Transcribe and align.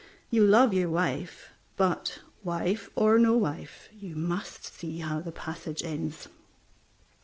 You 0.31 0.43
love 0.43 0.73
your 0.73 0.89
wife, 0.89 1.49
but, 1.77 2.21
wife 2.43 2.89
or 2.95 3.19
no 3.19 3.37
wife, 3.37 3.87
you 3.93 4.15
must 4.15 4.65
see 4.65 4.97
how 4.97 5.19
the 5.19 5.31
passage 5.31 5.83
ends. 5.83 6.27